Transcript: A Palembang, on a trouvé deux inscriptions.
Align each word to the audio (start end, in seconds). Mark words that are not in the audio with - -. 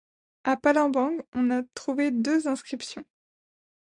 A 0.45 0.57
Palembang, 0.57 1.19
on 1.33 1.51
a 1.51 1.61
trouvé 1.75 2.09
deux 2.09 2.47
inscriptions. 2.47 3.05